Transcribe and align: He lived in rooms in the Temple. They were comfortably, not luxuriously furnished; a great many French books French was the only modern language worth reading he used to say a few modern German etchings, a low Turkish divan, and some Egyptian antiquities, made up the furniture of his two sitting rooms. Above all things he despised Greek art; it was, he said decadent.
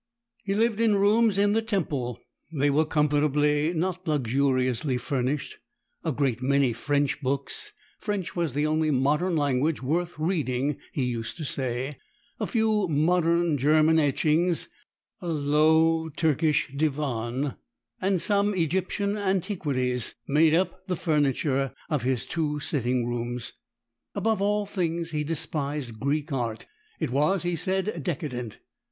He 0.45 0.55
lived 0.55 0.79
in 0.79 0.95
rooms 0.95 1.37
in 1.37 1.51
the 1.53 1.61
Temple. 1.61 2.17
They 2.51 2.71
were 2.71 2.85
comfortably, 2.87 3.71
not 3.71 4.07
luxuriously 4.07 4.97
furnished; 4.97 5.59
a 6.03 6.11
great 6.11 6.41
many 6.41 6.73
French 6.73 7.21
books 7.21 7.71
French 7.99 8.35
was 8.35 8.53
the 8.53 8.65
only 8.65 8.89
modern 8.89 9.35
language 9.37 9.83
worth 9.83 10.15
reading 10.17 10.79
he 10.91 11.03
used 11.03 11.37
to 11.37 11.45
say 11.45 11.97
a 12.39 12.47
few 12.47 12.87
modern 12.87 13.59
German 13.59 13.99
etchings, 13.99 14.69
a 15.21 15.27
low 15.27 16.09
Turkish 16.09 16.71
divan, 16.75 17.53
and 18.01 18.19
some 18.19 18.55
Egyptian 18.55 19.15
antiquities, 19.17 20.15
made 20.27 20.55
up 20.55 20.87
the 20.87 20.95
furniture 20.95 21.73
of 21.91 22.01
his 22.01 22.25
two 22.25 22.59
sitting 22.59 23.05
rooms. 23.05 23.53
Above 24.15 24.41
all 24.41 24.65
things 24.65 25.11
he 25.11 25.23
despised 25.23 25.99
Greek 25.99 26.33
art; 26.33 26.65
it 26.99 27.11
was, 27.11 27.43
he 27.43 27.55
said 27.55 28.01
decadent. 28.01 28.57